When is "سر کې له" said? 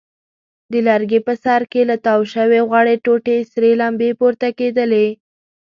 1.43-1.95